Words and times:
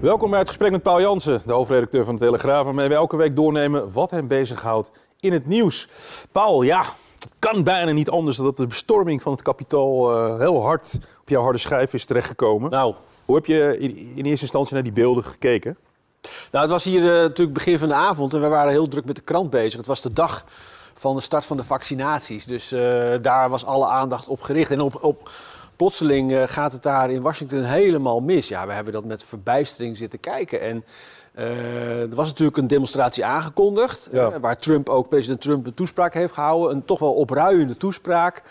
Welkom 0.00 0.30
bij 0.30 0.38
het 0.38 0.48
gesprek 0.48 0.70
met 0.70 0.82
Paul 0.82 1.00
Jansen, 1.00 1.40
de 1.46 1.52
hoofdredacteur 1.52 2.04
van 2.04 2.14
de 2.16 2.20
Telegraaf, 2.20 2.64
waarmee 2.64 2.88
we 2.88 2.94
elke 2.94 3.16
week 3.16 3.36
doornemen 3.36 3.92
wat 3.92 4.10
hem 4.10 4.28
bezighoudt 4.28 4.90
in 5.20 5.32
het 5.32 5.46
nieuws. 5.46 5.88
Paul, 6.32 6.62
ja, 6.62 6.82
het 7.18 7.34
kan 7.38 7.64
bijna 7.64 7.92
niet 7.92 8.10
anders 8.10 8.36
dan 8.36 8.44
dat 8.44 8.56
de 8.56 8.66
bestorming 8.66 9.22
van 9.22 9.32
het 9.32 9.42
kapitaal 9.42 10.16
uh, 10.16 10.38
heel 10.38 10.62
hard 10.62 10.98
op 11.20 11.28
jouw 11.28 11.42
harde 11.42 11.58
schijf 11.58 11.94
is 11.94 12.04
terechtgekomen. 12.04 12.70
Nou. 12.70 12.94
Hoe 13.24 13.34
heb 13.34 13.46
je 13.46 13.78
in, 13.78 13.96
in 13.96 14.24
eerste 14.24 14.42
instantie 14.42 14.74
naar 14.74 14.82
die 14.82 14.92
beelden 14.92 15.24
gekeken? 15.24 15.76
Nou, 16.50 16.64
het 16.64 16.72
was 16.72 16.84
hier 16.84 17.00
uh, 17.00 17.06
natuurlijk 17.06 17.52
begin 17.52 17.78
van 17.78 17.88
de 17.88 17.94
avond 17.94 18.34
en 18.34 18.40
we 18.40 18.48
waren 18.48 18.72
heel 18.72 18.88
druk 18.88 19.04
met 19.04 19.16
de 19.16 19.22
krant 19.22 19.50
bezig. 19.50 19.76
Het 19.76 19.86
was 19.86 20.02
de 20.02 20.12
dag 20.12 20.44
van 20.94 21.14
de 21.16 21.22
start 21.22 21.44
van 21.44 21.56
de 21.56 21.64
vaccinaties. 21.64 22.46
Dus 22.46 22.72
uh, 22.72 23.14
daar 23.22 23.48
was 23.48 23.64
alle 23.64 23.86
aandacht 23.86 24.28
op 24.28 24.42
gericht. 24.42 24.70
En 24.70 24.80
op, 24.80 25.04
op 25.04 25.30
plotseling 25.78 26.32
uh, 26.32 26.42
gaat 26.46 26.72
het 26.72 26.82
daar 26.82 27.10
in 27.10 27.20
Washington 27.20 27.62
helemaal 27.62 28.20
mis. 28.20 28.48
Ja, 28.48 28.66
we 28.66 28.72
hebben 28.72 28.92
dat 28.92 29.04
met 29.04 29.24
verbijstering 29.24 29.96
zitten 29.96 30.20
kijken. 30.20 30.60
En 30.60 30.84
uh, 31.38 32.00
er 32.00 32.14
was 32.14 32.28
natuurlijk 32.28 32.56
een 32.56 32.66
demonstratie 32.66 33.24
aangekondigd. 33.24 34.08
Ja. 34.12 34.30
Uh, 34.30 34.36
waar 34.40 34.58
Trump 34.58 34.88
ook, 34.88 35.08
president 35.08 35.40
Trump, 35.40 35.66
een 35.66 35.74
toespraak 35.74 36.14
heeft 36.14 36.32
gehouden. 36.32 36.76
Een 36.76 36.84
toch 36.84 36.98
wel 36.98 37.12
opruiende 37.12 37.76
toespraak. 37.76 38.42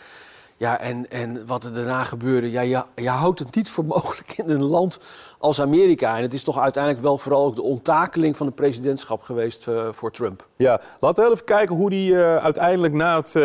Ja, 0.57 0.79
en, 0.79 1.09
en 1.09 1.45
wat 1.45 1.63
er 1.63 1.73
daarna 1.73 2.03
gebeurde, 2.03 2.51
ja, 2.51 2.61
je, 2.61 2.83
je 2.95 3.09
houdt 3.09 3.39
het 3.39 3.55
niet 3.55 3.69
voor 3.69 3.85
mogelijk 3.95 4.37
in 4.37 4.49
een 4.49 4.63
land 4.63 4.99
als 5.37 5.61
Amerika. 5.61 6.17
En 6.17 6.21
het 6.21 6.33
is 6.33 6.43
toch 6.43 6.59
uiteindelijk 6.59 7.03
wel 7.03 7.17
vooral 7.17 7.45
ook 7.45 7.55
de 7.55 7.61
onttakeling 7.61 8.37
van 8.37 8.45
het 8.45 8.55
presidentschap 8.55 9.21
geweest 9.21 9.67
uh, 9.67 9.87
voor 9.91 10.11
Trump. 10.11 10.47
Ja, 10.55 10.81
laten 10.99 11.23
we 11.23 11.31
even 11.31 11.45
kijken 11.45 11.75
hoe 11.75 11.89
die 11.89 12.15
uiteindelijk 12.17 12.93
na 12.93 13.17
het 13.17 13.35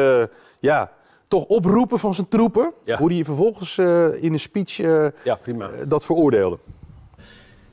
ja, 0.59 0.91
toch 1.33 1.45
oproepen 1.45 1.99
van 1.99 2.15
zijn 2.15 2.29
troepen, 2.29 2.73
ja. 2.85 2.99
hoe 2.99 3.09
die 3.09 3.25
vervolgens 3.25 3.79
in 4.21 4.33
een 4.33 4.39
speech 4.39 4.77
ja, 5.25 5.35
prima. 5.43 5.71
dat 5.89 6.05
veroordeelde. 6.05 6.59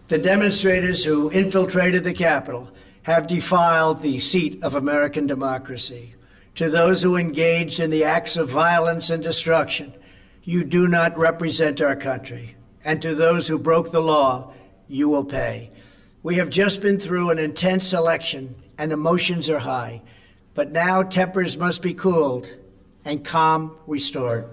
The 0.06 0.20
demonstrators 0.20 1.06
who 1.06 1.30
infiltrated 1.30 2.04
the 2.04 2.12
Capitol 2.12 2.70
have 3.02 3.28
defiled 3.28 4.02
the 4.02 4.20
seat 4.20 4.64
of 4.64 4.76
American 4.76 5.28
democracy. 5.28 6.16
To 6.54 6.70
those 6.70 7.08
who 7.08 7.18
engaged 7.18 7.80
in 7.80 7.90
the 7.90 8.06
acts 8.06 8.38
of 8.38 8.50
violence 8.50 9.14
and 9.14 9.24
destruction, 9.24 9.94
you 10.42 10.68
do 10.68 10.88
not 10.88 11.18
represent 11.18 11.82
our 11.82 11.98
country. 11.98 12.56
And 12.84 13.02
to 13.02 13.16
those 13.16 13.52
who 13.52 13.60
broke 13.60 13.90
the 13.92 14.02
law, 14.02 14.54
you 14.88 15.10
will 15.10 15.26
pay. 15.26 15.70
We 16.24 16.36
have 16.36 16.50
just 16.50 16.82
been 16.82 17.00
through 17.00 17.30
an 17.32 17.40
intense 17.40 17.98
election 17.98 18.56
and 18.78 18.92
emotions 18.92 19.50
are 19.50 19.60
high. 19.60 20.02
But 20.54 20.72
now 20.72 21.04
tempers 21.04 21.58
must 21.58 21.82
be 21.82 21.94
cooled 21.94 22.59
and 23.04 23.22
calm 23.22 23.72
restored. 23.88 24.44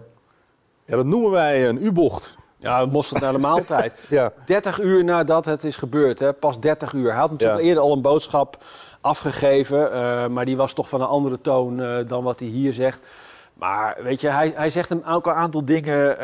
Ja, 0.84 0.96
dat 0.96 1.06
noemen 1.06 1.30
wij 1.30 1.68
een 1.68 1.84
U-bocht. 1.84 2.36
Ja, 2.58 2.86
mosterd 2.86 3.20
naar 3.20 3.32
de 3.32 3.38
maaltijd. 3.38 4.06
ja. 4.08 4.32
30 4.46 4.80
uur 4.80 5.04
nadat 5.04 5.44
het 5.44 5.64
is 5.64 5.76
gebeurd, 5.76 6.18
hè? 6.18 6.32
pas 6.32 6.60
30 6.60 6.92
uur. 6.92 7.10
Hij 7.10 7.20
had 7.20 7.30
natuurlijk 7.30 7.60
ja. 7.60 7.66
eerder 7.66 7.82
al 7.82 7.92
een 7.92 8.02
boodschap 8.02 8.64
afgegeven, 9.00 9.90
uh, 9.92 10.26
maar 10.26 10.44
die 10.44 10.56
was 10.56 10.72
toch 10.72 10.88
van 10.88 11.00
een 11.00 11.06
andere 11.06 11.40
toon 11.40 11.80
uh, 11.80 11.96
dan 12.06 12.24
wat 12.24 12.40
hij 12.40 12.48
hier 12.48 12.72
zegt. 12.72 13.06
Maar 13.54 13.96
weet 14.02 14.20
je, 14.20 14.28
hij, 14.28 14.52
hij 14.54 14.70
zegt 14.70 14.90
een, 14.90 15.06
ook 15.06 15.26
een 15.26 15.32
aantal 15.32 15.64
dingen. 15.64 16.10
Uh, 16.10 16.18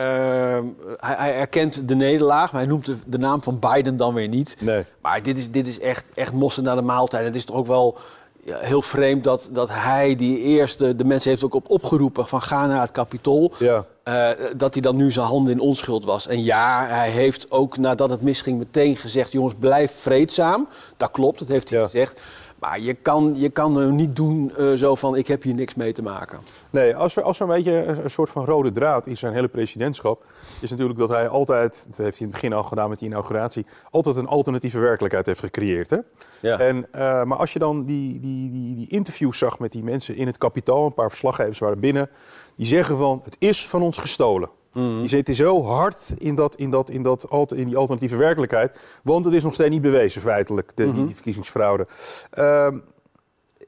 hij, 0.97 1.15
hij, 1.17 1.35
erkent 1.35 1.89
de 1.89 1.95
nederlaag, 1.95 2.53
maar 2.53 2.61
hij 2.61 2.71
noemt 2.71 2.87
de, 2.87 2.97
de, 3.07 3.19
naam 3.19 3.43
van 3.43 3.59
Biden 3.59 3.97
dan 3.97 4.15
weer 4.15 4.29
niet. 4.29 4.57
Nee. 4.61 4.85
Maar 5.03 5.23
dit 5.23 5.39
is, 5.39 5.51
dit 5.51 5.67
is 5.67 5.81
echt, 5.81 6.11
echt 6.15 6.33
mossen 6.33 6.65
naar 6.65 6.77
de 6.77 6.83
maaltijd. 6.83 7.25
Het 7.25 7.35
is 7.35 7.45
toch 7.45 7.57
ook 7.57 7.67
wel 7.67 7.99
ja, 8.45 8.59
heel 8.59 8.83
vreemd 8.83 9.25
dat, 9.25 9.51
dat 9.53 9.69
hij 9.73 10.17
die 10.17 10.39
eerste, 10.39 10.97
de 10.97 11.05
mensen 11.05 11.31
heeft 11.31 11.45
ook 11.45 11.55
op 11.55 11.71
opgeroepen 11.71 12.27
van 12.27 12.43
ga 12.43 12.67
naar 12.67 12.81
het 12.81 12.93
kapitool. 12.93 13.53
Ja. 13.59 13.85
Uh, 14.05 14.29
dat 14.57 14.73
hij 14.73 14.83
dan 14.83 14.97
nu 14.97 15.11
zijn 15.13 15.27
handen 15.27 15.53
in 15.53 15.61
onschuld 15.61 16.05
was. 16.05 16.27
En 16.27 16.43
ja, 16.43 16.87
hij 16.87 17.11
heeft 17.11 17.51
ook 17.51 17.77
nadat 17.77 18.11
het 18.11 18.23
misging 18.23 18.59
meteen 18.59 18.97
gezegd: 18.97 19.33
jongens, 19.33 19.55
blijf 19.59 19.93
vreedzaam. 19.93 20.69
Dat 20.97 21.11
klopt, 21.11 21.39
dat 21.39 21.49
heeft 21.49 21.71
hij 21.71 21.79
ja. 21.79 21.85
gezegd. 21.85 22.23
Maar 22.63 22.81
je 22.81 22.95
kan, 22.95 23.35
je 23.37 23.49
kan 23.49 23.79
er 23.79 23.93
niet 23.93 24.17
doen 24.17 24.53
uh, 24.59 24.73
zo 24.73 24.95
van: 24.95 25.17
ik 25.17 25.27
heb 25.27 25.43
hier 25.43 25.55
niks 25.55 25.75
mee 25.75 25.93
te 25.93 26.03
maken. 26.03 26.41
Nee, 26.71 26.97
als 26.97 27.17
er, 27.17 27.23
als 27.23 27.41
er 27.41 27.49
een 27.49 27.55
beetje 27.55 27.73
een, 27.73 28.05
een 28.05 28.11
soort 28.11 28.31
van 28.31 28.45
rode 28.45 28.71
draad 28.71 29.07
in 29.07 29.17
zijn 29.17 29.33
hele 29.33 29.49
presidentschap. 29.49 30.25
is 30.61 30.71
natuurlijk 30.71 30.99
dat 30.99 31.09
hij 31.09 31.29
altijd, 31.29 31.87
dat 31.89 31.97
heeft 31.97 32.19
hij 32.19 32.27
in 32.27 32.33
het 32.33 32.41
begin 32.41 32.53
al 32.53 32.63
gedaan 32.63 32.89
met 32.89 32.99
die 32.99 33.09
inauguratie. 33.09 33.67
altijd 33.91 34.17
een 34.17 34.27
alternatieve 34.27 34.79
werkelijkheid 34.79 35.27
heeft 35.27 35.41
gecreëerd. 35.41 35.91
Hè? 35.91 35.99
Ja. 36.41 36.59
En, 36.59 36.77
uh, 36.77 37.23
maar 37.23 37.39
als 37.39 37.53
je 37.53 37.59
dan 37.59 37.85
die, 37.85 38.21
die, 38.21 38.51
die, 38.51 38.77
die 38.77 38.89
interviews 38.89 39.39
zag 39.39 39.59
met 39.59 39.73
die 39.73 39.83
mensen 39.83 40.17
in 40.17 40.27
het 40.27 40.39
kapitaal, 40.39 40.85
een 40.85 40.95
paar 40.95 41.11
verslaggevers 41.11 41.59
waren 41.59 41.81
binnen. 41.81 42.11
die 42.57 42.67
zeggen 42.67 42.97
van: 42.97 43.21
het 43.25 43.37
is 43.39 43.69
van 43.69 43.83
ons 43.83 43.99
gestolen. 43.99 44.51
Mm. 44.73 45.01
Die 45.01 45.09
zitten 45.09 45.35
zo 45.35 45.65
hard 45.65 46.15
in, 46.19 46.35
dat, 46.35 46.57
in, 46.57 46.71
dat, 46.71 46.91
in, 46.91 47.03
dat, 47.03 47.53
in 47.53 47.67
die 47.67 47.77
alternatieve 47.77 48.17
werkelijkheid. 48.17 48.81
Want 49.03 49.25
het 49.25 49.35
is 49.35 49.43
nog 49.43 49.55
steeds 49.55 49.71
niet 49.71 49.83
bewezen, 49.83 50.23
feitelijk, 50.23 50.73
de, 50.75 50.93
die, 50.93 51.05
die 51.05 51.15
verkiezingsfraude. 51.15 51.87
Uh, 52.35 52.67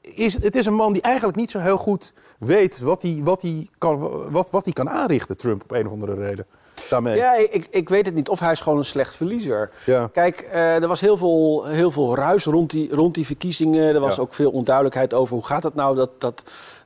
is, 0.01 0.41
het 0.41 0.55
is 0.55 0.65
een 0.65 0.73
man 0.73 0.93
die 0.93 1.01
eigenlijk 1.01 1.37
niet 1.37 1.51
zo 1.51 1.59
heel 1.59 1.77
goed 1.77 2.13
weet 2.39 2.79
wat 2.79 3.01
hij 3.01 3.19
wat 3.23 3.41
hij 3.41 3.67
kan, 3.77 3.99
wat, 4.31 4.51
wat 4.51 4.65
hij 4.65 4.73
kan 4.73 4.89
aanrichten, 4.89 5.37
Trump, 5.37 5.63
op 5.63 5.71
een 5.71 5.85
of 5.85 5.91
andere 5.91 6.13
reden. 6.13 6.45
Daarmee. 6.89 7.15
Ja, 7.15 7.33
ik, 7.35 7.67
ik 7.69 7.89
weet 7.89 8.05
het 8.05 8.15
niet. 8.15 8.29
Of 8.29 8.39
hij 8.39 8.51
is 8.51 8.59
gewoon 8.59 8.77
een 8.77 8.85
slecht 8.85 9.15
verliezer. 9.15 9.71
Ja. 9.85 10.09
Kijk, 10.13 10.47
uh, 10.53 10.81
er 10.81 10.87
was 10.87 11.01
heel 11.01 11.17
veel, 11.17 11.65
heel 11.65 11.91
veel 11.91 12.15
ruis 12.15 12.45
rond 12.45 12.69
die, 12.69 12.95
rond 12.95 13.13
die 13.13 13.25
verkiezingen. 13.25 13.95
Er 13.95 13.99
was 13.99 14.15
ja. 14.15 14.21
ook 14.21 14.33
veel 14.33 14.51
onduidelijkheid 14.51 15.13
over 15.13 15.35
hoe 15.35 15.45
gaat 15.45 15.63
het 15.63 15.75
nou, 15.75 15.95
dat, 15.95 16.09
dat, 16.17 16.43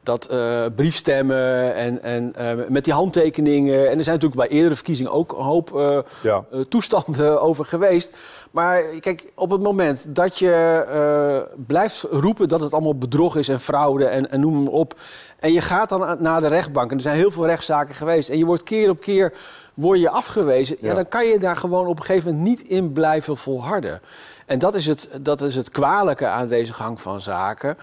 dat 0.09 0.31
uh, 0.31 0.65
briefstemmen 0.75 1.75
en, 1.75 2.03
en 2.03 2.33
uh, 2.39 2.67
met 2.67 2.83
die 2.83 2.93
handtekeningen. 2.93 3.89
En 3.89 3.97
er 3.97 4.03
zijn 4.03 4.15
natuurlijk 4.19 4.49
bij 4.49 4.57
eerdere 4.57 4.75
verkiezingen 4.75 5.11
ook 5.11 5.31
een 5.31 5.43
hoop 5.43 5.71
uh, 5.75 5.99
ja. 6.21 6.43
toestanden 6.69 7.41
over 7.47 7.65
geweest. 7.65 8.17
Maar 8.51 8.81
kijk, 8.99 9.31
op 9.35 9.49
het 9.49 9.61
moment 9.61 10.15
dat 10.15 10.39
je 10.39 11.57
blijft 11.67 12.05
roepen 12.09 12.47
dat 12.47 12.59
het 12.59 12.73
allemaal 12.73 12.97
bedrog 12.97 13.35
is 13.35 13.49
en 13.49 13.59
fraude 13.59 14.05
en, 14.05 14.31
en 14.31 14.39
noem 14.39 14.63
maar 14.63 14.73
op. 14.73 14.93
En 15.39 15.53
je 15.53 15.61
gaat 15.61 15.89
dan 15.89 16.17
naar 16.19 16.41
de 16.41 16.47
rechtbank. 16.47 16.89
En 16.91 16.95
er 16.95 17.01
zijn 17.01 17.17
heel 17.17 17.31
veel 17.31 17.45
rechtszaken 17.45 17.95
geweest. 17.95 18.29
En 18.29 18.37
je 18.37 18.45
wordt 18.45 18.63
keer 18.63 18.89
op 18.89 18.99
keer 18.99 19.33
word 19.73 19.99
je 19.99 20.09
afgewezen. 20.09 20.77
Ja. 20.81 20.87
ja. 20.87 20.93
dan 20.93 21.07
kan 21.07 21.25
je 21.25 21.39
daar 21.39 21.57
gewoon 21.57 21.87
op 21.87 21.99
een 21.99 22.05
gegeven 22.05 22.31
moment 22.31 22.49
niet 22.49 22.67
in 22.67 22.93
blijven 22.93 23.37
volharden. 23.37 24.01
En 24.45 24.59
dat 24.59 24.75
is 24.75 24.85
het, 24.85 25.07
dat 25.21 25.41
is 25.41 25.55
het 25.55 25.69
kwalijke 25.69 26.27
aan 26.27 26.47
deze 26.47 26.73
gang 26.73 27.01
van 27.01 27.21
zaken. 27.21 27.75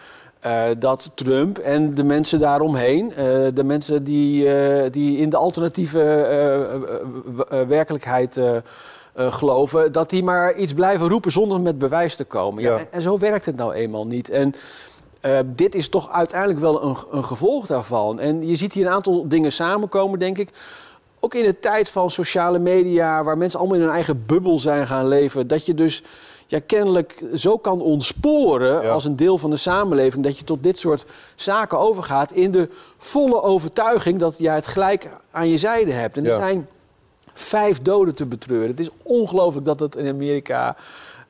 Uh, 0.44 0.64
dat 0.78 1.10
Trump 1.14 1.58
en 1.58 1.94
de 1.94 2.04
mensen 2.04 2.38
daaromheen, 2.38 3.06
uh, 3.10 3.16
de 3.54 3.64
mensen 3.64 4.04
die, 4.04 4.44
uh, 4.44 4.82
die 4.90 5.18
in 5.18 5.30
de 5.30 5.36
alternatieve 5.36 5.98
werkelijkheid 7.68 8.40
geloven, 9.14 9.92
dat 9.92 10.10
die 10.10 10.22
maar 10.22 10.54
iets 10.54 10.72
blijven 10.72 11.08
roepen 11.08 11.32
zonder 11.32 11.60
met 11.60 11.78
bewijs 11.78 12.16
te 12.16 12.24
komen. 12.24 12.62
Ja. 12.62 12.72
Ja, 12.72 12.78
en, 12.78 12.86
en, 12.90 13.02
zo 13.02 13.18
werkt 13.18 13.46
het 13.46 13.56
nou 13.56 13.72
eenmaal 13.72 14.06
niet. 14.06 14.30
En 14.30 14.54
dit 15.46 15.74
is 15.74 15.88
toch 15.88 16.12
uiteindelijk 16.12 16.60
wel 16.60 16.82
een, 16.82 16.96
een 17.10 17.24
gevolg 17.24 17.66
daarvan. 17.66 18.20
En 18.20 18.46
je 18.46 18.56
ziet 18.56 18.72
hier 18.72 18.86
een 18.86 18.92
aantal 18.92 19.28
dingen 19.28 19.52
samenkomen, 19.52 20.18
denk 20.18 20.38
ik 20.38 20.50
ook 21.20 21.34
in 21.34 21.44
de 21.44 21.60
tijd 21.60 21.90
van 21.90 22.10
sociale 22.10 22.58
media, 22.58 23.24
waar 23.24 23.38
mensen 23.38 23.58
allemaal 23.58 23.76
in 23.78 23.84
hun 23.84 23.92
eigen 23.92 24.26
bubbel 24.26 24.58
zijn 24.58 24.86
gaan 24.86 25.08
leven, 25.08 25.46
dat 25.46 25.66
je 25.66 25.74
dus 25.74 26.02
ja, 26.46 26.60
kennelijk 26.66 27.22
zo 27.34 27.58
kan 27.58 27.80
ontsporen 27.80 28.82
ja. 28.82 28.88
als 28.88 29.04
een 29.04 29.16
deel 29.16 29.38
van 29.38 29.50
de 29.50 29.56
samenleving, 29.56 30.24
dat 30.24 30.38
je 30.38 30.44
tot 30.44 30.62
dit 30.62 30.78
soort 30.78 31.04
zaken 31.34 31.78
overgaat 31.78 32.32
in 32.32 32.50
de 32.50 32.68
volle 32.96 33.42
overtuiging 33.42 34.18
dat 34.18 34.38
jij 34.38 34.54
het 34.54 34.66
gelijk 34.66 35.08
aan 35.30 35.48
je 35.48 35.58
zijde 35.58 35.92
hebt. 35.92 36.16
En 36.16 36.26
er 36.26 36.34
zijn 36.34 36.68
vijf 37.36 37.82
doden 37.82 38.14
te 38.14 38.26
betreuren. 38.26 38.70
Het 38.70 38.80
is 38.80 38.90
ongelooflijk 39.02 39.66
dat 39.66 39.78
dat 39.78 39.96
in 39.96 40.08
Amerika 40.08 40.76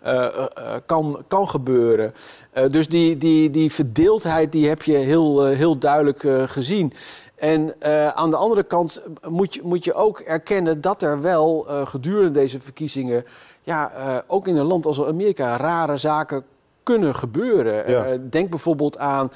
uh, 0.07 0.13
uh, 0.13 0.75
kan, 0.87 1.23
kan 1.29 1.49
gebeuren. 1.49 2.15
Uh, 2.55 2.65
dus 2.71 2.89
die, 2.89 3.17
die, 3.17 3.51
die 3.51 3.73
verdeeldheid 3.73 4.53
die 4.53 4.69
heb 4.69 4.83
je 4.83 4.97
heel, 4.97 5.45
heel 5.45 5.79
duidelijk 5.79 6.51
gezien. 6.51 6.93
En 7.35 7.75
aan 8.15 8.31
de 8.31 8.37
andere 8.37 8.63
kant 8.63 9.03
moet 9.29 9.55
je, 9.55 9.61
moet 9.65 9.85
je 9.85 9.95
ook 9.95 10.19
erkennen 10.19 10.81
dat 10.81 11.03
er 11.03 11.21
wel 11.21 11.67
gedurende 11.85 12.31
deze 12.31 12.61
verkiezingen, 12.61 13.25
ja, 13.63 13.93
ook 14.27 14.49
in 14.49 14.57
een 14.57 14.67
land 14.67 14.87
als 14.87 15.05
Amerika, 15.05 15.57
rare 15.57 15.97
zaken 15.97 16.45
kunnen 16.83 17.15
gebeuren. 17.15 17.91
Ja. 17.91 18.17
denk 18.31 18.51
bijvoorbeeld 18.51 18.99
aan 18.99 19.31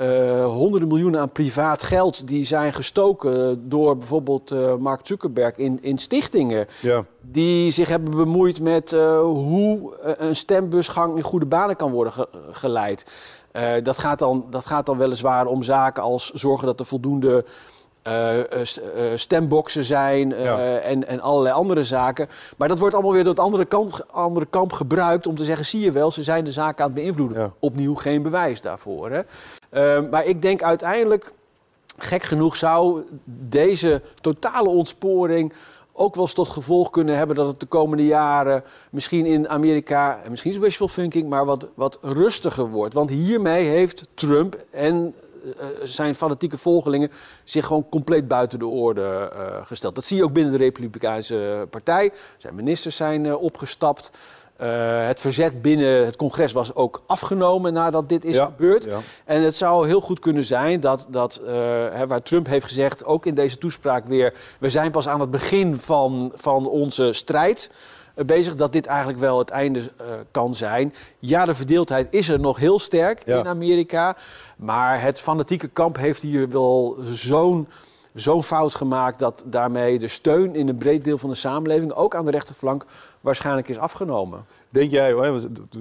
uh, 0.00 0.44
honderden 0.44 0.88
miljoenen 0.88 1.20
aan 1.20 1.32
privaat 1.32 1.82
geld 1.82 2.28
die 2.28 2.44
zijn 2.44 2.72
gestoken 2.72 3.68
door 3.68 3.96
bijvoorbeeld 3.96 4.52
uh, 4.52 4.76
Mark 4.76 5.00
Zuckerberg 5.06 5.56
in, 5.56 5.78
in 5.82 5.98
stichtingen. 5.98 6.66
Ja. 6.80 7.04
Die 7.20 7.70
zich 7.70 7.88
hebben 7.88 8.10
bemoeid 8.10 8.60
met 8.60 8.92
uh, 8.92 9.20
hoe 9.20 9.96
een 10.02 10.36
stembusgang 10.36 11.16
in 11.16 11.22
goede 11.22 11.46
banen 11.46 11.76
kan 11.76 11.90
worden 11.90 12.12
ge 12.12 12.28
geleid. 12.50 13.04
dat, 13.82 13.98
gaat 13.98 14.18
dan, 14.18 14.46
dat 14.50 14.66
gaat 14.66 14.86
dan 14.86 14.98
weliswaar 14.98 15.46
om 15.46 15.62
zaken 15.62 16.02
als 16.02 16.30
zorgen 16.30 16.66
dat 16.66 16.80
er 16.80 16.86
voldoende 16.86 17.44
uh, 18.08 18.40
stemboxen 19.14 19.84
zijn 19.84 20.32
en, 20.32 21.06
en 21.06 21.20
allerlei 21.20 21.54
andere 21.54 21.84
zaken. 21.84 22.28
Maar 22.56 22.68
dat 22.68 22.78
wordt 22.78 22.94
allemaal 22.94 23.12
weer 23.12 23.24
door 23.24 23.32
het 23.32 23.42
andere, 23.42 23.64
kant, 23.64 24.12
andere 24.12 24.46
kamp 24.46 24.72
gebruikt 24.72 25.26
om 25.26 25.36
te 25.36 25.44
zeggen: 25.44 25.66
zie 25.66 25.80
je 25.80 25.92
wel, 25.92 26.10
ze 26.10 26.22
zijn 26.22 26.44
de 26.44 26.52
zaken 26.52 26.84
aan 26.84 26.90
het 26.90 27.00
beïnvloeden. 27.00 27.54
Opnieuw 27.58 27.94
geen 27.94 28.22
bewijs 28.22 28.60
daarvoor. 28.60 29.10
Hè? 29.10 30.02
maar 30.02 30.24
ik 30.24 30.42
denk 30.42 30.62
uiteindelijk, 30.62 31.32
gek 31.98 32.22
genoeg, 32.22 32.56
zou 32.56 33.02
deze 33.24 34.02
totale 34.20 34.68
ontsporing 34.68 35.52
ook 35.92 36.14
wel 36.14 36.24
eens 36.24 36.34
tot 36.34 36.48
gevolg 36.48 36.90
kunnen 36.90 37.16
hebben 37.16 37.36
dat 37.36 37.46
het 37.46 37.60
de 37.60 37.66
komende 37.66 38.06
jaren 38.06 38.64
misschien 38.90 39.26
in 39.26 39.48
Amerika, 39.48 40.20
en 40.24 40.30
misschien 40.30 40.52
is 40.52 40.58
wishful 40.58 40.86
thinking, 40.86 41.28
maar 41.28 41.44
wat, 41.44 41.68
wat 41.74 41.98
rustiger 42.02 42.68
wordt. 42.68 42.94
Want 42.94 43.10
hiermee 43.10 43.64
heeft 43.64 44.08
Trump 44.14 44.56
en 44.70 45.14
zijn 45.82 46.14
fanatieke 46.14 46.58
volgelingen 46.58 47.10
zich 47.44 47.66
gewoon 47.66 47.88
compleet 47.88 48.28
buiten 48.28 48.58
de 48.58 48.66
orde 48.66 49.32
uh, 49.34 49.66
gesteld. 49.66 49.94
Dat 49.94 50.04
zie 50.04 50.16
je 50.16 50.24
ook 50.24 50.32
binnen 50.32 50.52
de 50.52 50.58
Republikeinse 50.58 51.66
Partij. 51.70 52.12
Zijn 52.38 52.54
ministers 52.54 52.96
zijn 52.96 53.36
opgestapt. 53.36 54.10
Uh, 54.62 55.06
het 55.06 55.20
verzet 55.20 55.62
binnen 55.62 56.04
het 56.04 56.16
congres 56.16 56.52
was 56.52 56.74
ook 56.74 57.02
afgenomen 57.06 57.72
nadat 57.72 58.08
dit 58.08 58.24
is 58.24 58.38
gebeurd. 58.38 58.84
Ja. 58.84 58.98
En 59.24 59.42
het 59.42 59.56
zou 59.56 59.86
heel 59.86 60.00
goed 60.00 60.18
kunnen 60.18 60.44
zijn 60.44 60.80
dat, 60.80 61.06
dat 61.08 61.40
uh, 61.44 61.50
hè, 61.90 62.06
waar 62.06 62.22
Trump 62.22 62.46
heeft 62.46 62.64
gezegd, 62.64 63.04
ook 63.04 63.26
in 63.26 63.34
deze 63.34 63.58
toespraak 63.58 64.06
weer, 64.06 64.34
we 64.60 64.68
zijn 64.68 64.90
pas 64.90 65.08
aan 65.08 65.20
het 65.20 65.30
begin 65.30 65.76
van, 65.76 66.32
van 66.34 66.66
onze 66.66 67.12
strijd. 67.12 67.70
Eh, 68.14 68.24
bezig 68.24 68.54
dat 68.54 68.72
dit 68.72 68.86
eigenlijk 68.86 69.18
wel 69.18 69.38
het 69.38 69.50
einde 69.50 69.80
uh, 69.80 70.06
kan 70.30 70.54
zijn. 70.54 70.94
Ja, 71.18 71.44
de 71.44 71.54
verdeeldheid 71.54 72.06
is 72.10 72.28
er 72.28 72.40
nog 72.40 72.58
heel 72.58 72.78
sterk 72.78 73.22
in 73.24 73.46
Amerika. 73.46 74.16
Maar 74.56 75.00
het 75.00 75.20
fanatieke 75.20 75.68
kamp 75.68 75.96
heeft 75.96 76.22
hier 76.22 76.48
wel 76.48 76.96
zo'n 77.04 77.68
zo'n 78.14 78.42
fout 78.42 78.74
gemaakt 78.74 79.18
dat 79.18 79.42
daarmee 79.46 79.98
de 79.98 80.08
steun 80.08 80.54
in 80.54 80.68
een 80.68 80.76
breed 80.76 81.04
deel 81.04 81.18
van 81.18 81.28
de 81.28 81.34
samenleving, 81.34 81.92
ook 81.92 82.14
aan 82.14 82.24
de 82.24 82.30
rechterflank, 82.30 82.84
waarschijnlijk 83.20 83.68
is 83.68 83.78
afgenomen. 83.78 84.44
Denk 84.68 84.90
jij, 84.90 85.14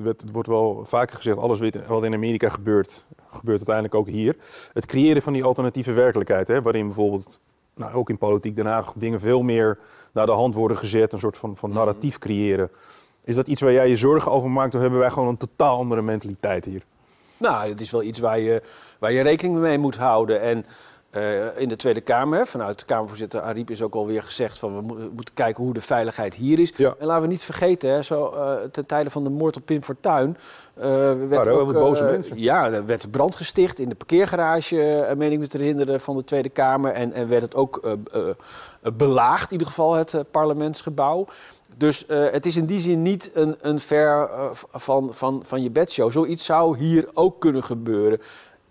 het 0.04 0.26
wordt 0.32 0.48
wel 0.48 0.82
vaker 0.86 1.16
gezegd, 1.16 1.38
alles 1.38 1.60
wat 1.88 2.04
in 2.04 2.14
Amerika 2.14 2.50
gebeurt, 2.50 3.06
gebeurt 3.28 3.58
uiteindelijk 3.58 3.96
ook 3.96 4.08
hier. 4.08 4.36
Het 4.74 4.86
creëren 4.86 5.22
van 5.22 5.34
die 5.34 5.44
alternatieve 5.44 5.94
werkelijkheid, 5.94 6.48
hè, 6.48 6.62
waarin 6.62 6.86
bijvoorbeeld 6.86 7.40
nou, 7.76 7.94
ook 7.94 8.10
in 8.10 8.18
politiek 8.18 8.56
Den 8.56 8.66
Haag 8.66 8.94
dingen 8.94 9.20
veel 9.20 9.42
meer 9.42 9.80
naar 10.14 10.26
de 10.26 10.32
hand 10.32 10.56
worden 10.56 10.78
gezet, 10.78 11.14
een 11.14 11.20
soort 11.20 11.38
van, 11.38 11.58
van 11.58 11.74
narratief 11.74 12.18
creëren. 12.18 12.72
Is 13.24 13.36
dat 13.36 13.48
iets 13.48 13.62
waar 13.62 13.72
jij 13.72 13.90
je 13.90 13.96
zorgen 13.96 14.32
over 14.32 14.50
maakt, 14.50 14.76
of 14.76 14.82
hebben 14.82 15.00
wij 15.00 15.10
gewoon 15.10 15.28
een 15.28 15.38
totaal 15.38 15.78
andere 15.78 16.02
mentaliteit 16.02 16.66
hier? 16.66 16.84
Nou, 17.38 17.70
het 17.70 17.82
is 17.82 17.92
wel 17.92 18.04
iets 18.04 18.20
waar 18.20 18.40
je, 18.40 18.62
waar 19.00 19.12
je 19.12 19.22
rekening 19.22 19.60
mee 19.60 19.78
moet 19.78 19.98
houden. 19.98 20.42
En 20.42 20.66
uh, 21.12 21.60
in 21.60 21.68
de 21.68 21.76
Tweede 21.76 22.02
Kamer, 22.02 22.48
vanuit 22.48 22.80
de 22.80 22.86
Kamervoorzitter 22.86 23.42
Ariep 23.42 23.70
is 23.70 23.82
ook 23.82 23.96
alweer 23.96 24.24
gezegd 24.24 24.60
van 24.60 24.76
we, 24.76 24.82
mo 24.82 25.10
moeten 25.14 25.34
kijken 25.34 25.64
hoe 25.64 25.74
de 25.74 25.82
veiligheid 25.82 26.36
hier 26.36 26.60
is. 26.60 26.74
Ja. 26.76 26.96
En 27.00 27.06
laten 27.06 27.24
we 27.24 27.28
niet 27.28 27.44
vergeten, 27.44 27.90
hè, 27.90 28.02
zo, 28.02 28.34
uh, 28.36 28.54
ten 28.72 28.86
tijde 28.86 29.10
van 29.10 29.24
de 29.24 29.30
moord 29.30 29.58
op 29.58 29.66
Pim 29.66 29.84
Fortuyn... 29.84 30.38
Uh, 30.78 30.84
werd 31.30 31.48
ook, 31.48 31.74
boze 31.74 32.04
mensen. 32.04 32.40
Ja, 32.40 32.72
er 32.72 32.86
werd 32.86 33.12
brand 33.12 33.36
gesticht 33.36 33.80
in 33.80 33.90
de 33.90 33.96
parkeergarage, 33.96 35.14
meen 35.18 35.32
ik 35.32 35.40
me 35.40 35.48
te 35.48 35.58
herinneren, 35.58 36.02
van 36.02 36.18
de 36.18 36.24
Tweede 36.24 36.50
Kamer. 36.50 36.92
En, 36.92 37.14
en 37.14 37.28
werd 37.28 37.42
het 37.42 37.56
ook 37.56 37.98
belaagd, 38.98 39.46
in 39.46 39.52
ieder 39.52 39.68
geval, 39.68 39.94
het 39.94 40.24
parlementsgebouw. 40.32 41.28
Dus 41.78 42.06
het 42.08 42.46
is 42.46 42.56
in 42.56 42.66
die 42.66 42.80
zin 42.80 43.02
niet 43.02 43.32
een, 43.34 43.56
een 43.62 43.80
ver 43.80 44.30
van, 44.72 45.14
van, 45.14 45.42
van 45.46 45.64
je 45.64 45.72
bedshow. 45.72 46.12
Zoiets 46.12 46.46
zou 46.46 46.78
hier 46.78 47.10
ook 47.14 47.40
kunnen 47.40 47.64
gebeuren 47.64 48.20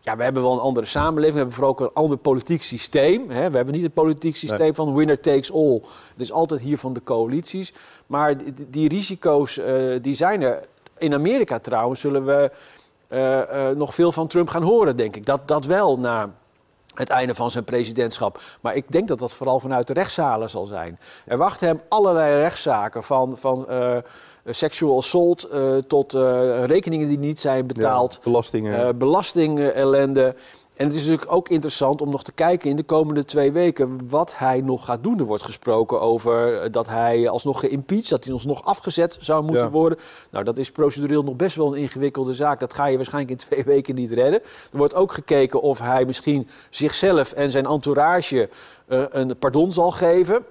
ja, 0.01 0.17
we 0.17 0.23
hebben 0.23 0.43
wel 0.43 0.53
een 0.53 0.59
andere 0.59 0.87
samenleving. 0.87 1.33
We 1.33 1.39
hebben 1.39 1.55
vooral 1.55 1.73
ook 1.73 1.81
een 1.81 1.93
ander 1.93 2.19
politiek 2.19 2.63
systeem. 2.63 3.31
Hè. 3.31 3.51
We 3.51 3.57
hebben 3.57 3.75
niet 3.75 3.83
het 3.83 3.95
politiek 3.95 4.37
systeem 4.37 4.75
van 4.75 4.95
winner 4.95 5.21
takes 5.21 5.53
all. 5.53 5.81
Het 6.11 6.21
is 6.21 6.33
altijd 6.33 6.61
hier 6.61 6.79
van 6.79 6.93
de 6.93 7.03
coalities. 7.03 7.73
Maar 8.07 8.37
die, 8.37 8.55
die 8.71 8.89
risico's 8.89 9.57
uh, 9.57 9.99
die 10.03 10.15
zijn 10.15 10.43
er. 10.43 10.69
In 10.99 11.15
Amerika 11.15 11.59
trouwens 11.59 12.01
zullen 12.01 12.25
we 12.25 12.51
uh, 13.09 13.39
uh, 13.39 13.77
nog 13.77 13.95
veel 13.95 14.13
van 14.13 14.27
Trump 14.27 14.49
gaan 14.49 14.63
horen, 14.63 14.97
denk 14.97 15.17
ik. 15.17 15.27
Dat, 15.27 15.49
dat 15.49 15.65
wel 15.65 15.99
na 15.99 16.31
het 16.95 17.09
einde 17.09 17.35
van 17.35 17.51
zijn 17.51 17.65
presidentschap. 17.65 18.41
Maar 18.61 18.75
ik 18.75 18.85
denk 18.93 19.09
dat 19.09 19.19
dat 19.19 19.35
vooral 19.35 19.61
vanuit 19.61 19.87
de 19.87 19.93
rechtszalen 19.93 20.51
zal 20.51 20.67
zijn. 20.67 20.99
Er 21.27 21.37
wachten 21.37 21.69
hem 21.69 21.81
allerlei 21.89 22.41
rechtszaken 22.41 23.03
van... 23.03 23.37
van 23.37 23.67
uh, 23.71 23.97
sexual 24.47 24.97
assault 24.97 25.49
uh, 25.53 25.77
tot 25.77 26.15
uh, 26.15 26.65
rekeningen 26.65 27.09
die 27.09 27.19
niet 27.19 27.41
zijn 27.41 27.67
betaald. 27.67 28.15
Ja, 28.15 28.21
belastingen. 28.23 28.99
belastingellende. 28.99 30.35
En 30.81 30.87
het 30.87 30.95
is 30.95 31.03
natuurlijk 31.05 31.33
ook 31.33 31.49
interessant 31.49 32.01
om 32.01 32.11
nog 32.11 32.23
te 32.23 32.33
kijken 32.33 32.71
in 32.71 32.77
de 32.77 32.83
komende 32.83 33.25
twee 33.25 33.53
weken 33.53 34.09
wat 34.09 34.39
hij 34.39 34.61
nog 34.61 34.85
gaat 34.85 35.03
doen. 35.03 35.19
Er 35.19 35.25
wordt 35.25 35.43
gesproken 35.43 36.01
over 36.01 36.69
dat 36.73 36.89
hij 36.89 37.29
alsnog 37.29 37.61
geïmpeached, 37.61 38.09
dat 38.09 38.25
hij 38.25 38.33
alsnog 38.33 38.65
afgezet 38.65 39.17
zou 39.21 39.43
moeten 39.43 39.65
ja. 39.65 39.71
worden. 39.71 39.99
Nou, 40.31 40.45
dat 40.45 40.59
is 40.59 40.71
procedureel 40.71 41.23
nog 41.23 41.37
best 41.37 41.57
wel 41.57 41.73
een 41.73 41.81
ingewikkelde 41.81 42.35
zaak. 42.35 42.61
Dat 42.61 42.75
ga 42.75 42.87
je 42.87 42.97
waarschijnlijk 42.97 43.41
in 43.41 43.47
twee 43.47 43.65
weken 43.75 43.95
niet 43.95 44.13
redden. 44.13 44.43
Er 44.43 44.79
wordt 44.79 44.95
ook 44.95 45.13
gekeken 45.13 45.63
of 45.63 45.79
hij 45.79 46.05
misschien 46.05 46.49
zichzelf 46.71 47.33
en 47.33 47.51
zijn 47.51 47.67
entourage 47.67 48.49
uh, 48.89 49.05
een 49.11 49.39
pardon 49.39 49.73
zal 49.73 49.91
geven. 49.91 50.45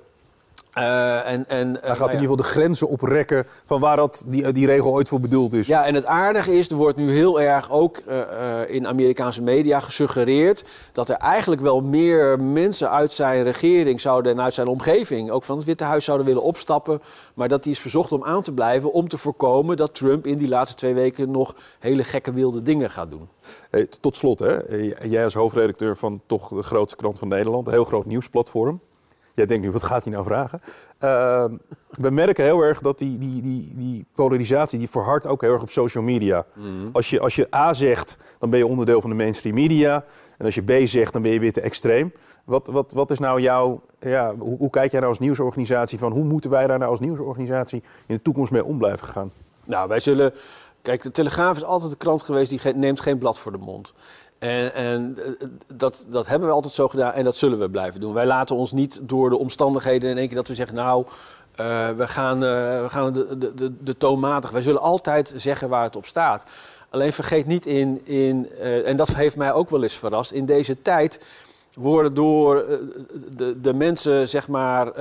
Uh, 0.77 1.27
en, 1.27 1.49
en, 1.49 1.77
Hij 1.81 1.95
gaat 1.95 2.13
in 2.13 2.19
ieder 2.19 2.19
geval 2.19 2.35
de 2.35 2.43
grenzen 2.43 2.87
oprekken 2.87 3.45
van 3.65 3.79
waar 3.79 3.95
dat, 3.95 4.25
die, 4.27 4.51
die 4.51 4.65
regel 4.65 4.91
ooit 4.91 5.07
voor 5.07 5.19
bedoeld 5.19 5.53
is. 5.53 5.67
Ja, 5.67 5.85
en 5.85 5.95
het 5.95 6.05
aardige 6.05 6.57
is, 6.57 6.69
er 6.69 6.75
wordt 6.75 6.97
nu 6.97 7.11
heel 7.11 7.41
erg 7.41 7.71
ook 7.71 8.01
uh, 8.07 8.15
in 8.67 8.87
Amerikaanse 8.87 9.41
media 9.41 9.79
gesuggereerd... 9.79 10.65
dat 10.91 11.09
er 11.09 11.15
eigenlijk 11.15 11.61
wel 11.61 11.81
meer 11.81 12.39
mensen 12.39 12.89
uit 12.91 13.13
zijn 13.13 13.43
regering 13.43 14.01
zouden 14.01 14.31
en 14.31 14.41
uit 14.41 14.53
zijn 14.53 14.67
omgeving... 14.67 15.31
ook 15.31 15.43
van 15.43 15.57
het 15.57 15.65
Witte 15.65 15.83
Huis 15.83 16.05
zouden 16.05 16.27
willen 16.27 16.43
opstappen. 16.43 16.99
Maar 17.33 17.47
dat 17.47 17.63
die 17.63 17.71
is 17.71 17.79
verzocht 17.79 18.11
om 18.11 18.23
aan 18.23 18.41
te 18.41 18.53
blijven 18.53 18.93
om 18.93 19.07
te 19.07 19.17
voorkomen 19.17 19.77
dat 19.77 19.95
Trump 19.95 20.27
in 20.27 20.37
die 20.37 20.47
laatste 20.47 20.77
twee 20.77 20.93
weken... 20.93 21.31
nog 21.31 21.55
hele 21.79 22.03
gekke 22.03 22.33
wilde 22.33 22.61
dingen 22.61 22.89
gaat 22.89 23.11
doen. 23.11 23.29
Hey, 23.69 23.87
tot 23.99 24.15
slot, 24.15 24.39
hè. 24.39 24.57
jij 25.03 25.23
als 25.23 25.33
hoofdredacteur 25.33 25.97
van 25.97 26.21
toch 26.25 26.47
de 26.47 26.63
grootste 26.63 26.97
krant 26.97 27.19
van 27.19 27.27
Nederland... 27.27 27.67
een 27.67 27.73
heel 27.73 27.83
groot 27.83 28.05
nieuwsplatform... 28.05 28.79
Jij 29.35 29.45
denkt 29.45 29.65
nu, 29.65 29.71
wat 29.71 29.83
gaat 29.83 30.03
hij 30.03 30.13
nou 30.13 30.25
vragen? 30.25 30.61
Uh, 30.99 31.45
we 31.89 32.09
merken 32.09 32.43
heel 32.43 32.61
erg 32.61 32.81
dat 32.81 32.99
die, 32.99 33.17
die, 33.17 33.41
die, 33.41 33.73
die 33.75 34.05
polarisatie, 34.13 34.79
die 34.79 34.89
verhardt 34.89 35.27
ook 35.27 35.41
heel 35.41 35.53
erg 35.53 35.61
op 35.61 35.69
social 35.69 36.03
media. 36.03 36.45
-hmm. 36.53 36.89
als, 36.91 37.09
je, 37.09 37.19
als 37.19 37.35
je 37.35 37.47
A 37.55 37.73
zegt, 37.73 38.17
dan 38.39 38.49
ben 38.49 38.59
je 38.59 38.67
onderdeel 38.67 39.01
van 39.01 39.09
de 39.09 39.15
mainstream 39.15 39.55
media. 39.55 40.03
En 40.37 40.45
als 40.45 40.55
je 40.55 40.61
B 40.61 40.87
zegt, 40.87 41.13
dan 41.13 41.21
ben 41.21 41.31
je 41.31 41.39
weer 41.39 41.53
te 41.53 41.61
extreem. 41.61 42.13
Wat, 42.45 42.67
wat, 42.67 42.91
wat 42.91 43.11
is 43.11 43.19
nou 43.19 43.41
jouw, 43.41 43.81
ja, 43.99 44.35
hoe, 44.35 44.57
hoe 44.57 44.69
kijk 44.69 44.91
jij 44.91 44.99
nou 44.99 45.11
als 45.11 45.21
nieuwsorganisatie 45.21 45.99
van 45.99 46.11
hoe 46.11 46.23
moeten 46.23 46.49
wij 46.49 46.67
daar 46.67 46.79
nou 46.79 46.91
als 46.91 46.99
nieuwsorganisatie 46.99 47.83
in 48.07 48.15
de 48.15 48.21
toekomst 48.21 48.51
mee 48.51 48.63
om 48.63 48.77
blijven 48.77 49.07
gaan? 49.07 49.31
Nou, 49.65 49.87
wij 49.87 49.99
zullen. 49.99 50.33
Kijk, 50.81 51.01
de 51.01 51.11
Telegraaf 51.11 51.55
is 51.55 51.63
altijd 51.63 51.91
de 51.91 51.97
krant 51.97 52.23
geweest 52.23 52.49
die 52.49 52.73
neemt 52.73 53.01
geen 53.01 53.17
blad 53.17 53.39
voor 53.39 53.51
de 53.51 53.57
mond. 53.57 53.93
En, 54.39 54.73
en 54.73 55.17
dat, 55.73 56.05
dat 56.09 56.27
hebben 56.27 56.47
we 56.47 56.53
altijd 56.53 56.73
zo 56.73 56.87
gedaan 56.87 57.13
en 57.13 57.23
dat 57.23 57.35
zullen 57.35 57.59
we 57.59 57.69
blijven 57.69 58.01
doen. 58.01 58.13
Wij 58.13 58.25
laten 58.25 58.55
ons 58.55 58.71
niet 58.71 58.99
door 59.01 59.29
de 59.29 59.37
omstandigheden 59.37 60.09
in 60.09 60.17
één 60.17 60.27
keer 60.27 60.35
dat 60.35 60.47
we 60.47 60.53
zeggen, 60.53 60.75
nou, 60.75 61.05
uh, 61.59 61.89
we 61.89 62.07
gaan, 62.07 62.35
uh, 62.35 62.49
we 62.81 62.87
gaan 62.89 63.13
de, 63.13 63.53
de, 63.55 63.83
de, 63.83 63.97
toonmatig. 63.97 64.49
Wij 64.49 64.61
zullen 64.61 64.81
altijd 64.81 65.33
zeggen 65.35 65.69
waar 65.69 65.83
het 65.83 65.95
op 65.95 66.05
staat. 66.05 66.45
Alleen 66.89 67.13
vergeet 67.13 67.45
niet 67.45 67.65
in, 67.65 68.01
in 68.05 68.49
en 68.85 68.97
dat 68.97 69.15
heeft 69.15 69.37
mij 69.37 69.53
ook 69.53 69.69
wel 69.69 69.83
eens 69.83 69.97
verrast, 69.97 70.31
in 70.31 70.45
deze 70.45 70.81
tijd 70.81 71.25
worden 71.73 72.13
door 72.13 72.65
de, 73.35 73.61
de 73.61 73.73
mensen, 73.73 74.29
zeg 74.29 74.47
maar, 74.47 74.91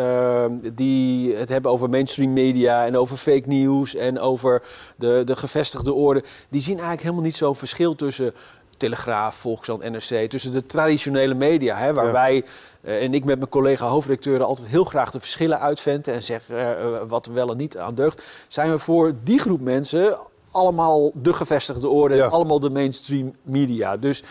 die 0.74 1.34
het 1.34 1.48
hebben 1.48 1.70
over 1.70 1.90
mainstream 1.90 2.32
media 2.32 2.86
en 2.86 2.96
over 2.96 3.16
fake 3.16 3.48
news 3.48 3.94
en 3.94 4.18
over 4.18 4.62
de, 4.96 5.22
de 5.24 5.36
gevestigde 5.36 5.92
orde, 5.92 6.24
die 6.48 6.60
zien 6.60 6.74
eigenlijk 6.74 7.02
helemaal 7.02 7.24
niet 7.24 7.36
zo'n 7.36 7.56
verschil 7.56 7.94
tussen 7.94 8.34
Telegraaf, 8.78 9.34
Volkskrant, 9.34 9.90
NRC, 9.90 10.30
tussen 10.30 10.52
de 10.52 10.66
traditionele 10.66 11.34
media, 11.34 11.76
hè, 11.76 11.92
waar 11.94 12.06
ja. 12.06 12.12
wij 12.12 12.44
uh, 12.80 13.02
en 13.02 13.14
ik 13.14 13.24
met 13.24 13.38
mijn 13.38 13.50
collega 13.50 13.86
hoofdredacteuren 13.86 14.46
altijd 14.46 14.68
heel 14.68 14.84
graag 14.84 15.10
de 15.10 15.20
verschillen 15.20 15.60
uitventen 15.60 16.14
en 16.14 16.22
zeggen 16.22 16.56
uh, 16.56 17.00
wat 17.06 17.26
wel 17.26 17.50
en 17.50 17.56
niet 17.56 17.78
aan 17.78 17.94
deugt, 17.94 18.46
zijn 18.48 18.70
we 18.70 18.78
voor 18.78 19.14
die 19.22 19.38
groep 19.38 19.60
mensen 19.60 20.18
allemaal 20.50 21.10
de 21.14 21.32
gevestigde 21.32 21.88
orde, 21.88 22.14
ja. 22.14 22.26
allemaal 22.26 22.60
de 22.60 22.70
mainstream 22.70 23.34
media. 23.42 23.96
Dus 23.96 24.22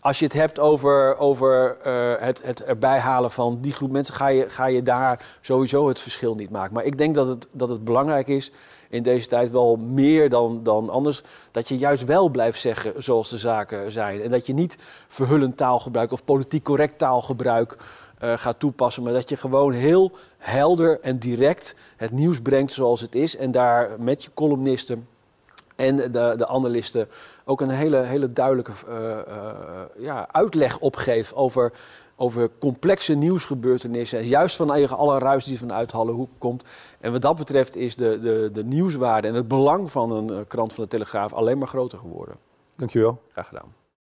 als 0.00 0.18
je 0.18 0.24
het 0.24 0.34
hebt 0.34 0.58
over, 0.58 1.16
over 1.16 1.76
uh, 1.86 2.12
het, 2.18 2.42
het 2.42 2.62
erbij 2.62 2.98
halen 2.98 3.30
van 3.30 3.58
die 3.60 3.72
groep 3.72 3.90
mensen, 3.90 4.14
ga 4.14 4.26
je, 4.28 4.48
ga 4.48 4.66
je 4.66 4.82
daar 4.82 5.38
sowieso 5.40 5.88
het 5.88 6.00
verschil 6.00 6.34
niet 6.34 6.50
maken. 6.50 6.74
Maar 6.74 6.84
ik 6.84 6.98
denk 6.98 7.14
dat 7.14 7.26
het, 7.26 7.48
dat 7.52 7.68
het 7.68 7.84
belangrijk 7.84 8.28
is 8.28 8.52
in 8.90 9.02
deze 9.02 9.26
tijd 9.26 9.50
wel 9.50 9.76
meer 9.76 10.28
dan, 10.28 10.62
dan 10.62 10.90
anders, 10.90 11.22
dat 11.50 11.68
je 11.68 11.78
juist 11.78 12.04
wel 12.04 12.28
blijft 12.28 12.60
zeggen 12.60 13.02
zoals 13.02 13.30
de 13.30 13.38
zaken 13.38 13.92
zijn. 13.92 14.22
En 14.22 14.28
dat 14.28 14.46
je 14.46 14.52
niet 14.52 14.76
verhullend 15.08 15.56
taalgebruik 15.56 16.12
of 16.12 16.24
politiek 16.24 16.64
correct 16.64 16.98
taalgebruik 16.98 17.76
uh, 18.22 18.32
gaat 18.36 18.58
toepassen, 18.58 19.02
maar 19.02 19.12
dat 19.12 19.28
je 19.28 19.36
gewoon 19.36 19.72
heel 19.72 20.12
helder 20.38 21.00
en 21.00 21.18
direct 21.18 21.74
het 21.96 22.10
nieuws 22.10 22.40
brengt 22.40 22.72
zoals 22.72 23.00
het 23.00 23.14
is. 23.14 23.36
En 23.36 23.50
daar 23.50 23.90
met 23.98 24.24
je 24.24 24.30
columnisten 24.34 25.06
en 25.80 25.96
de, 25.96 26.34
de 26.36 26.46
analisten 26.46 27.08
ook 27.44 27.60
een 27.60 27.70
hele, 27.70 27.96
hele 27.96 28.32
duidelijke 28.32 28.72
uh, 28.88 28.94
uh, 28.94 29.44
ja, 29.98 30.28
uitleg 30.32 30.78
opgeeft 30.78 31.34
over, 31.34 31.72
over 32.16 32.50
complexe 32.58 33.14
nieuwsgebeurtenissen. 33.14 34.26
Juist 34.26 34.56
vanuit 34.56 34.90
alle 34.90 35.18
ruis 35.18 35.44
die 35.44 35.58
vanuit 35.58 35.92
Hallehoek 35.92 36.30
komt. 36.38 36.64
En 37.00 37.12
wat 37.12 37.22
dat 37.22 37.36
betreft 37.36 37.76
is 37.76 37.96
de, 37.96 38.18
de, 38.20 38.50
de 38.52 38.64
nieuwswaarde 38.64 39.28
en 39.28 39.34
het 39.34 39.48
belang 39.48 39.90
van 39.90 40.10
een 40.10 40.46
krant 40.46 40.72
van 40.72 40.84
de 40.84 40.90
Telegraaf 40.90 41.32
alleen 41.32 41.58
maar 41.58 41.68
groter 41.68 41.98
geworden. 41.98 42.34
Dankjewel. 42.76 43.20
Graag 43.32 43.46
gedaan. 43.48 43.79